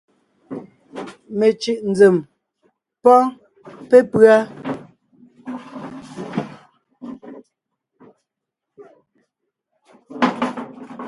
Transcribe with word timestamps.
Mencʉ̀ʼ 1.37 1.81
nzèm 1.91 2.15
pɔ́ɔn 3.03 3.25
pépʉ́a: 3.89 4.35